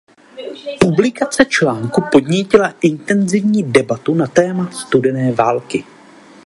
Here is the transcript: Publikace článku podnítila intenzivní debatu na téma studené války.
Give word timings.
Publikace 0.79 1.45
článku 1.45 2.01
podnítila 2.11 2.73
intenzivní 2.81 3.63
debatu 3.63 4.13
na 4.13 4.27
téma 4.27 4.71
studené 4.71 5.31
války. 5.31 5.83